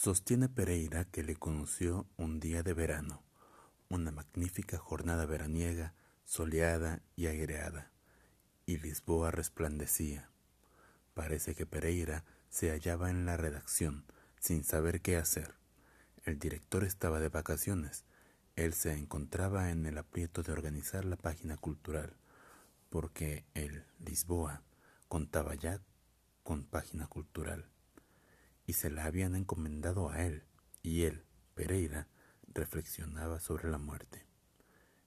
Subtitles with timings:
[0.00, 3.24] Sostiene Pereira que le conoció un día de verano,
[3.88, 5.92] una magnífica jornada veraniega,
[6.24, 7.90] soleada y aireada,
[8.64, 10.30] y Lisboa resplandecía.
[11.14, 14.04] Parece que Pereira se hallaba en la redacción,
[14.38, 15.56] sin saber qué hacer.
[16.24, 18.04] El director estaba de vacaciones.
[18.54, 22.14] Él se encontraba en el aprieto de organizar la página cultural,
[22.88, 24.62] porque el Lisboa
[25.08, 25.80] contaba ya
[26.44, 27.68] con página cultural
[28.68, 30.44] y se la habían encomendado a él,
[30.82, 32.06] y él, Pereira,
[32.52, 34.26] reflexionaba sobre la muerte.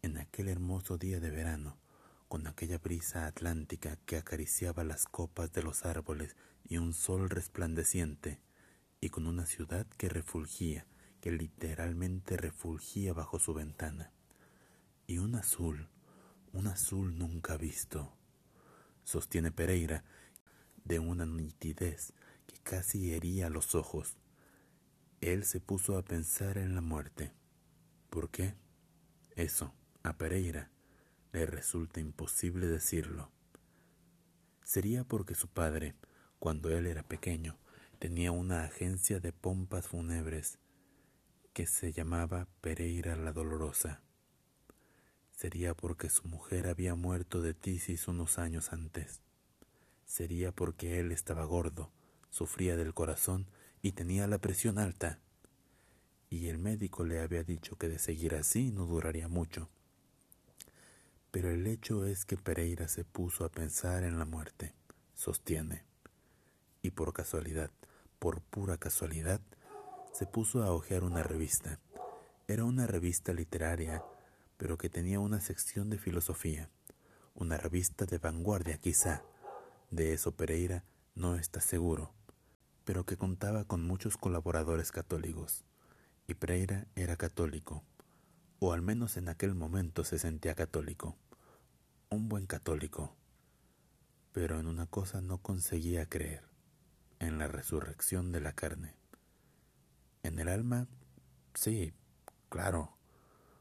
[0.00, 1.76] En aquel hermoso día de verano,
[2.28, 6.34] con aquella brisa atlántica que acariciaba las copas de los árboles
[6.66, 8.40] y un sol resplandeciente,
[9.02, 10.86] y con una ciudad que refulgía,
[11.20, 14.12] que literalmente refulgía bajo su ventana,
[15.06, 15.90] y un azul,
[16.54, 18.16] un azul nunca visto,
[19.04, 20.04] sostiene Pereira,
[20.84, 22.14] de una nitidez
[22.62, 24.16] casi hería los ojos.
[25.20, 27.32] Él se puso a pensar en la muerte.
[28.10, 28.54] ¿Por qué?
[29.36, 30.70] Eso, a Pereira,
[31.32, 33.30] le resulta imposible decirlo.
[34.64, 35.94] Sería porque su padre,
[36.38, 37.58] cuando él era pequeño,
[37.98, 40.58] tenía una agencia de pompas fúnebres
[41.52, 44.02] que se llamaba Pereira la Dolorosa.
[45.30, 49.20] Sería porque su mujer había muerto de tisis unos años antes.
[50.04, 51.92] Sería porque él estaba gordo
[52.32, 53.46] sufría del corazón
[53.82, 55.20] y tenía la presión alta.
[56.30, 59.68] Y el médico le había dicho que de seguir así no duraría mucho.
[61.30, 64.74] Pero el hecho es que Pereira se puso a pensar en la muerte,
[65.14, 65.84] sostiene.
[66.80, 67.70] Y por casualidad,
[68.18, 69.40] por pura casualidad,
[70.12, 71.80] se puso a hojear una revista.
[72.48, 74.02] Era una revista literaria,
[74.56, 76.70] pero que tenía una sección de filosofía.
[77.34, 79.22] Una revista de vanguardia, quizá.
[79.90, 82.14] De eso Pereira no está seguro
[82.84, 85.64] pero que contaba con muchos colaboradores católicos,
[86.26, 87.84] y Pereira era católico,
[88.58, 91.16] o al menos en aquel momento se sentía católico,
[92.10, 93.16] un buen católico,
[94.32, 96.44] pero en una cosa no conseguía creer,
[97.18, 98.94] en la resurrección de la carne.
[100.22, 100.88] En el alma,
[101.54, 101.92] sí,
[102.48, 102.96] claro,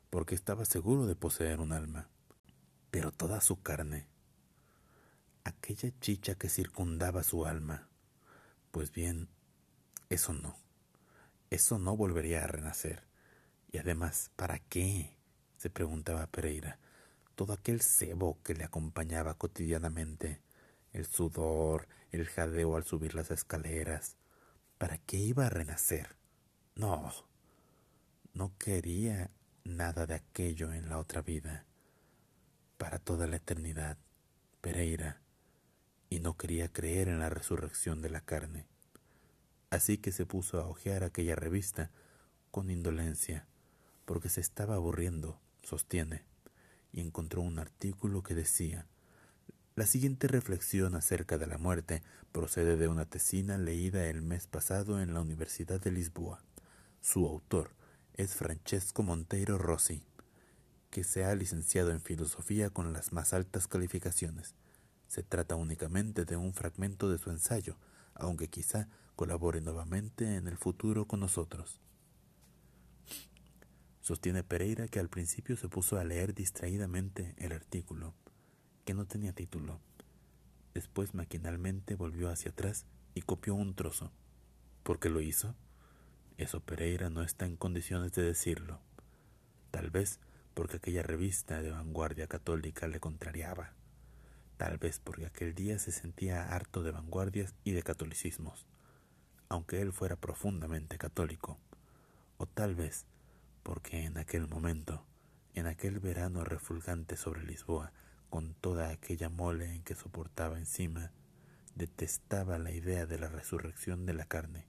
[0.10, 2.10] porque estaba seguro de poseer un alma,
[2.90, 4.08] pero toda su carne,
[5.44, 7.88] aquella chicha que circundaba su alma,
[8.72, 9.30] pues bien,
[10.10, 10.56] eso no.
[11.50, 13.04] Eso no volvería a renacer.
[13.72, 15.18] Y además, ¿para qué?
[15.58, 16.80] se preguntaba Pereira.
[17.36, 20.42] Todo aquel cebo que le acompañaba cotidianamente,
[20.92, 24.18] el sudor, el jadeo al subir las escaleras,
[24.80, 26.18] ¿para qué iba a renacer?
[26.76, 27.14] No,
[28.34, 29.30] no quería
[29.64, 31.66] nada de aquello en la otra vida,
[32.78, 34.00] para toda la eternidad,
[34.62, 35.21] Pereira
[36.12, 38.68] y no quería creer en la resurrección de la carne.
[39.70, 41.90] Así que se puso a hojear aquella revista
[42.52, 43.48] con indolencia,
[44.04, 46.26] porque se estaba aburriendo, sostiene,
[46.92, 48.86] y encontró un artículo que decía
[49.76, 55.02] La siguiente reflexión acerca de la muerte procede de una tesina leída el mes pasado
[55.02, 56.44] en la Universidad de Lisboa.
[57.00, 57.72] Su autor
[58.16, 60.04] es Francesco Monteiro Rossi,
[60.90, 64.56] que se ha licenciado en filosofía con las más altas calificaciones.
[65.12, 67.76] Se trata únicamente de un fragmento de su ensayo,
[68.14, 71.82] aunque quizá colabore nuevamente en el futuro con nosotros.
[74.00, 78.14] Sostiene Pereira que al principio se puso a leer distraídamente el artículo,
[78.86, 79.82] que no tenía título.
[80.74, 84.14] Después maquinalmente volvió hacia atrás y copió un trozo.
[84.82, 85.56] ¿Por qué lo hizo?
[86.38, 88.80] Eso Pereira no está en condiciones de decirlo.
[89.72, 90.22] Tal vez
[90.54, 93.74] porque aquella revista de vanguardia católica le contrariaba
[94.62, 98.68] tal vez porque aquel día se sentía harto de vanguardias y de catolicismos,
[99.50, 101.58] aunque él fuera profundamente católico,
[102.38, 103.08] o tal vez
[103.64, 105.04] porque en aquel momento,
[105.56, 107.92] en aquel verano refulgante sobre Lisboa,
[108.30, 111.12] con toda aquella mole en que soportaba encima,
[111.74, 114.68] detestaba la idea de la resurrección de la carne.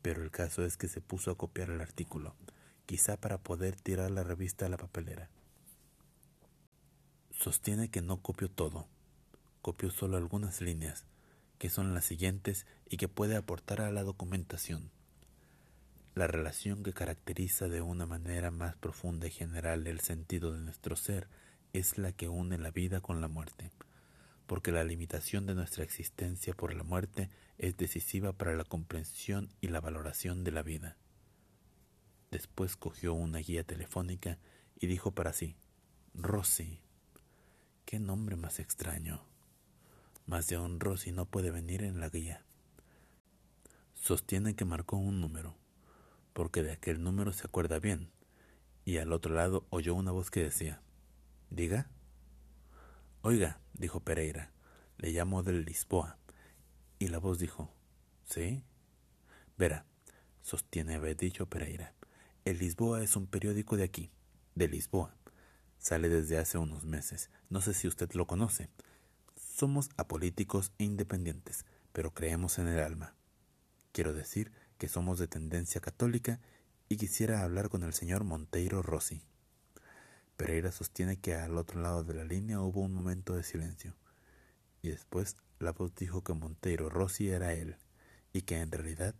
[0.00, 2.34] Pero el caso es que se puso a copiar el artículo,
[2.86, 5.28] quizá para poder tirar la revista a la papelera.
[7.38, 8.88] Sostiene que no copió todo,
[9.60, 11.04] copió solo algunas líneas,
[11.58, 14.90] que son las siguientes y que puede aportar a la documentación.
[16.14, 20.96] La relación que caracteriza de una manera más profunda y general el sentido de nuestro
[20.96, 21.28] ser
[21.74, 23.70] es la que une la vida con la muerte,
[24.46, 27.28] porque la limitación de nuestra existencia por la muerte
[27.58, 30.96] es decisiva para la comprensión y la valoración de la vida.
[32.30, 34.38] Después cogió una guía telefónica
[34.80, 35.54] y dijo para sí,
[36.14, 36.80] Rosy,
[37.86, 39.22] Qué nombre más extraño.
[40.26, 42.44] Más de un Rosy no puede venir en la guía.
[43.94, 45.54] Sostiene que marcó un número,
[46.32, 48.10] porque de aquel número se acuerda bien,
[48.84, 50.82] y al otro lado oyó una voz que decía,
[51.50, 51.88] Diga.
[53.22, 54.50] Oiga, dijo Pereira,
[54.98, 56.18] le llamo del Lisboa.
[56.98, 57.72] Y la voz dijo,
[58.24, 58.64] ¿Sí?
[59.56, 59.86] Verá,
[60.42, 61.94] sostiene haber dicho Pereira,
[62.44, 64.10] el Lisboa es un periódico de aquí,
[64.56, 65.14] de Lisboa.
[65.78, 67.30] Sale desde hace unos meses.
[67.48, 68.70] No sé si usted lo conoce.
[69.36, 73.14] Somos apolíticos e independientes, pero creemos en el alma.
[73.92, 76.40] Quiero decir que somos de tendencia católica
[76.88, 79.22] y quisiera hablar con el señor Monteiro Rossi.
[80.36, 83.96] Pereira sostiene que al otro lado de la línea hubo un momento de silencio,
[84.82, 87.76] y después la voz dijo que Monteiro Rossi era él,
[88.32, 89.14] y que en realidad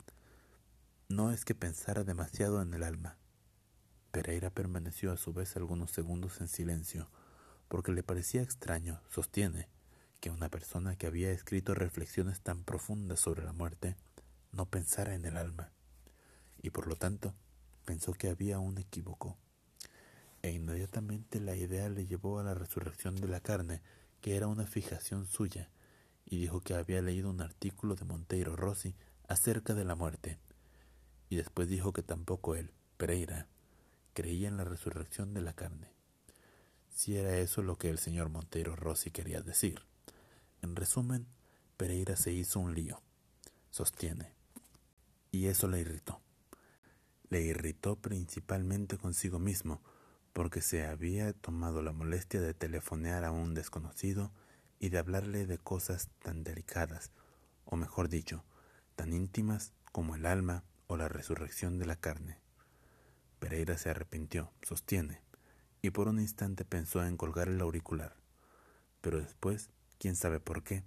[1.09, 3.17] no es que pensara demasiado en el alma.
[4.17, 7.11] Pereira permaneció a su vez algunos segundos en silencio,
[7.69, 9.69] porque le parecía extraño, sostiene,
[10.21, 13.95] que una persona que había escrito reflexiones tan profundas sobre la muerte
[14.53, 15.71] no pensara en el alma,
[16.63, 17.35] y por lo tanto
[17.85, 19.37] pensó que había un equívoco.
[20.41, 23.83] E inmediatamente la idea le llevó a la resurrección de la carne,
[24.23, 25.69] que era una fijación suya,
[26.25, 28.95] y dijo que había leído un artículo de Monteiro Rossi
[29.29, 30.39] acerca de la muerte.
[31.29, 33.47] Y después dijo que tampoco él, Pereira,
[34.17, 35.93] creía en la resurrección de la carne.
[36.89, 39.83] Si era eso lo que el señor Monteiro Rossi quería decir.
[40.63, 41.27] En resumen,
[41.77, 43.03] Pereira se hizo un lío,
[43.71, 44.33] sostiene,
[45.33, 46.23] y eso le irritó.
[47.29, 49.83] Le irritó principalmente consigo mismo,
[50.33, 54.33] porque se había tomado la molestia de telefonear a un desconocido
[54.81, 57.11] y de hablarle de cosas tan delicadas,
[57.67, 58.45] o mejor dicho,
[58.95, 62.46] tan íntimas como el alma o la resurrección de la carne.
[63.39, 65.21] Pereira se arrepintió, sostiene,
[65.83, 68.17] y por un instante pensó en colgar el auricular,
[69.01, 70.85] pero después, quién sabe por qué,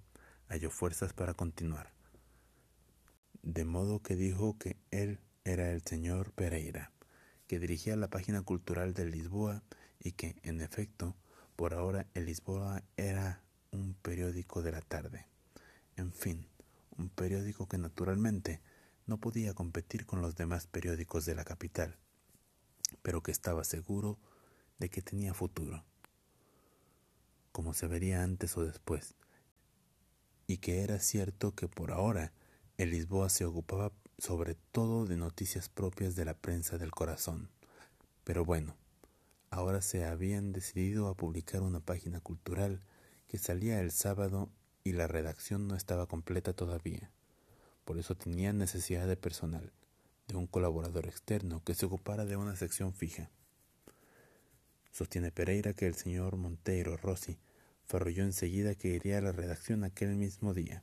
[0.48, 1.92] halló fuerzas para continuar.
[3.42, 6.92] De modo que dijo que él era el señor Pereira,
[7.46, 9.62] que dirigía la página cultural de Lisboa
[9.98, 11.16] y que, en efecto,
[11.56, 15.26] por ahora el Lisboa era un periódico de la tarde.
[15.96, 16.46] En fin,
[16.98, 18.60] un periódico que naturalmente
[19.06, 21.96] no podía competir con los demás periódicos de la capital,
[23.02, 24.18] pero que estaba seguro
[24.78, 25.84] de que tenía futuro,
[27.52, 29.14] como se vería antes o después,
[30.46, 32.32] y que era cierto que por ahora
[32.78, 37.50] el Lisboa se ocupaba sobre todo de noticias propias de la prensa del corazón.
[38.24, 38.76] Pero bueno,
[39.50, 42.80] ahora se habían decidido a publicar una página cultural
[43.28, 44.50] que salía el sábado
[44.84, 47.10] y la redacción no estaba completa todavía.
[47.84, 49.72] Por eso tenían necesidad de personal,
[50.32, 53.30] de un colaborador externo que se ocupara de una sección fija.
[54.90, 57.38] Sostiene Pereira que el señor Monteiro Rossi
[57.84, 60.82] farrulló enseguida que iría a la redacción aquel mismo día.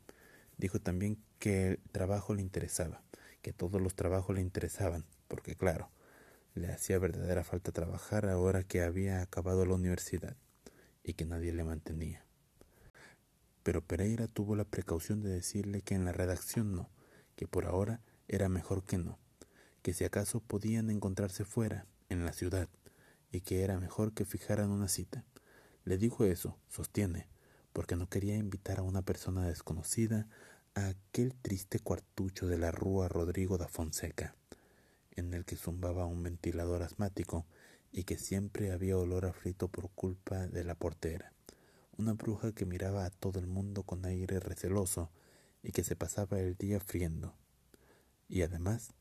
[0.57, 3.01] Dijo también que el trabajo le interesaba,
[3.41, 5.89] que todos los trabajos le interesaban, porque claro,
[6.55, 10.35] le hacía verdadera falta trabajar ahora que había acabado la universidad
[11.03, 12.27] y que nadie le mantenía
[13.67, 16.89] pero Pereira tuvo la precaución de decirle que en la redacción no,
[17.35, 17.99] que por ahora
[18.29, 19.19] era mejor que no,
[19.87, 22.67] que si acaso podían encontrarse fuera, en la ciudad,
[23.31, 25.23] y que era mejor que fijaran una cita.
[25.85, 27.29] Le dijo eso, sostiene,
[27.71, 30.27] porque no quería invitar a una persona desconocida
[30.75, 34.35] a aquel triste cuartucho de la rúa Rodrigo da Fonseca,
[35.11, 37.45] en el que zumbaba un ventilador asmático
[37.93, 41.31] y que siempre había olor a frito por culpa de la portera
[41.97, 45.09] una bruja que miraba a todo el mundo con aire receloso
[45.63, 47.37] y que se pasaba el día friendo.
[48.27, 48.93] Y además,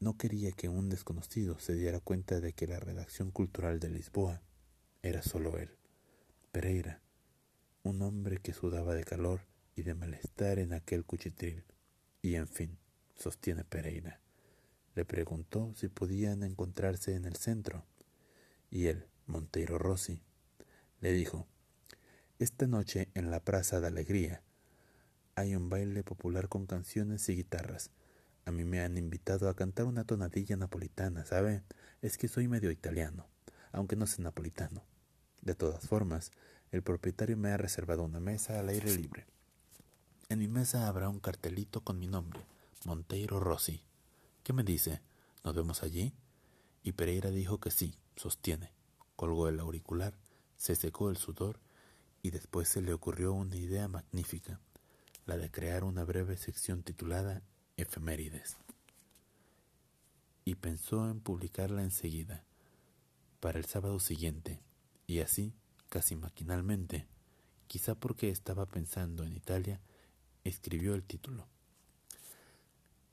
[0.00, 4.42] no quería que un desconocido se diera cuenta de que la redacción cultural de Lisboa
[5.02, 5.70] era solo él,
[6.52, 7.00] Pereira,
[7.82, 9.42] un hombre que sudaba de calor
[9.74, 11.64] y de malestar en aquel cuchitril.
[12.20, 12.78] Y en fin,
[13.14, 14.20] sostiene Pereira.
[14.94, 17.84] Le preguntó si podían encontrarse en el centro.
[18.70, 20.22] Y él, Monteiro Rossi,
[21.00, 21.46] le dijo
[22.38, 24.42] esta noche en la Plaza de Alegría
[25.34, 27.90] hay un baile popular con canciones y guitarras.
[28.48, 31.62] A mí me han invitado a cantar una tonadilla napolitana, ¿sabe?
[32.00, 33.26] Es que soy medio italiano,
[33.72, 34.82] aunque no sé napolitano.
[35.42, 36.32] De todas formas,
[36.70, 39.26] el propietario me ha reservado una mesa al aire libre.
[40.30, 42.40] En mi mesa habrá un cartelito con mi nombre,
[42.86, 43.82] Monteiro Rossi.
[44.44, 45.02] ¿Qué me dice?
[45.44, 46.14] ¿Nos vemos allí?
[46.82, 48.72] Y Pereira dijo que sí, sostiene.
[49.14, 50.14] Colgó el auricular,
[50.56, 51.60] se secó el sudor
[52.22, 54.58] y después se le ocurrió una idea magnífica,
[55.26, 57.42] la de crear una breve sección titulada
[57.78, 58.56] Efemérides.
[60.44, 62.44] Y pensó en publicarla enseguida,
[63.38, 64.60] para el sábado siguiente,
[65.06, 65.54] y así,
[65.88, 67.06] casi maquinalmente,
[67.68, 69.80] quizá porque estaba pensando en Italia,
[70.42, 71.46] escribió el título.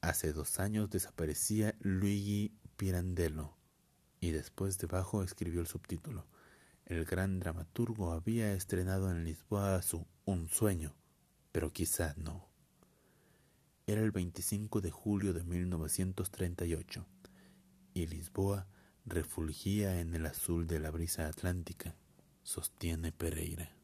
[0.02, 3.56] Hace dos años desaparecía Luigi Pirandello
[4.20, 6.26] y después debajo escribió el subtítulo.
[6.86, 10.96] El gran dramaturgo había estrenado en Lisboa su Un sueño,
[11.52, 12.55] pero quizá no.
[13.88, 17.06] Era el 25 de julio de 1938
[17.94, 18.66] y Lisboa
[19.06, 21.96] refulgía en el azul de la brisa atlántica,
[22.42, 23.76] sostiene Pereira.